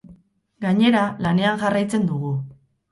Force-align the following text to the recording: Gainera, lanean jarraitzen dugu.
Gainera, 0.65 1.03
lanean 1.27 1.63
jarraitzen 1.67 2.11
dugu. 2.15 2.37